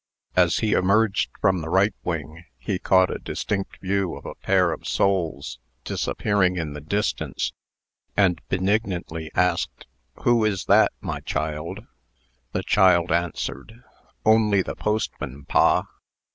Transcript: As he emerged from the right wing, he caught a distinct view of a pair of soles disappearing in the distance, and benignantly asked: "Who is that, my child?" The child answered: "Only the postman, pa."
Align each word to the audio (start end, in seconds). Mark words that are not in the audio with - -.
As 0.35 0.57
he 0.61 0.71
emerged 0.71 1.29
from 1.41 1.61
the 1.61 1.69
right 1.69 1.93
wing, 2.03 2.45
he 2.57 2.79
caught 2.79 3.11
a 3.13 3.19
distinct 3.19 3.77
view 3.81 4.15
of 4.15 4.25
a 4.25 4.33
pair 4.33 4.71
of 4.71 4.87
soles 4.87 5.59
disappearing 5.83 6.57
in 6.57 6.73
the 6.73 6.81
distance, 6.81 7.53
and 8.17 8.41
benignantly 8.49 9.29
asked: 9.35 9.85
"Who 10.23 10.43
is 10.43 10.65
that, 10.65 10.91
my 11.01 11.19
child?" 11.19 11.85
The 12.51 12.63
child 12.63 13.11
answered: 13.11 13.75
"Only 14.25 14.63
the 14.63 14.75
postman, 14.75 15.45
pa." 15.45 15.85